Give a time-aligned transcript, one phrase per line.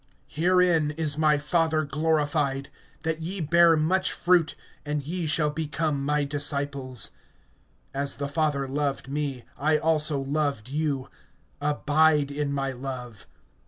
[0.31, 2.69] (8)Herein is my Father glorified,
[3.03, 7.11] that ye bear much fruit; and ye shall become my disciples.
[7.93, 11.07] (9)As the Father loved me, I also loved you;
[11.61, 13.27] abide in my love.